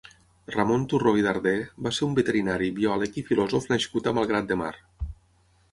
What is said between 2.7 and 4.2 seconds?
biòleg i filòsof nascut a